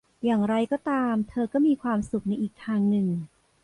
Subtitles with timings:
[0.25, 3.07] อย่างไรก็ตามเธอก็มีความสุขในอีกทางหนึ่ง